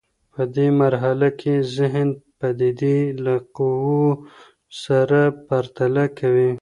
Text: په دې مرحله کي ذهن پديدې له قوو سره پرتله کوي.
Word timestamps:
په 0.33 0.41
دې 0.55 0.67
مرحله 0.81 1.27
کي 1.39 1.53
ذهن 1.77 2.07
پديدې 2.39 2.99
له 3.25 3.35
قوو 3.57 4.03
سره 4.83 5.21
پرتله 5.47 6.05
کوي. 6.19 6.51